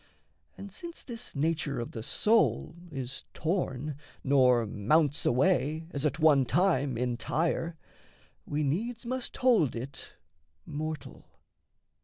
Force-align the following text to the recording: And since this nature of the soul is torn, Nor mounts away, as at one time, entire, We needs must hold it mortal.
And 0.57 0.71
since 0.71 1.03
this 1.03 1.35
nature 1.35 1.79
of 1.79 1.91
the 1.91 2.01
soul 2.01 2.73
is 2.89 3.23
torn, 3.35 3.97
Nor 4.23 4.65
mounts 4.65 5.27
away, 5.27 5.85
as 5.91 6.07
at 6.07 6.17
one 6.17 6.43
time, 6.43 6.97
entire, 6.97 7.77
We 8.47 8.63
needs 8.63 9.05
must 9.05 9.37
hold 9.37 9.75
it 9.75 10.13
mortal. 10.65 11.27